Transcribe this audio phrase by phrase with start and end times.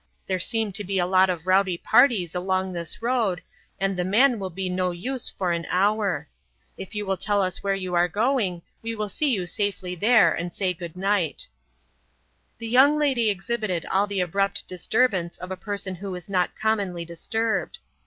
[0.25, 3.43] "There seem to be a lot of rowdy parties along this road,
[3.79, 6.27] and the man will be no use for an hour.
[6.75, 10.33] If you will tell us where you are going, we will see you safely there
[10.33, 11.47] and say good night."
[12.57, 17.05] The young lady exhibited all the abrupt disturbance of a person who is not commonly
[17.05, 17.77] disturbed.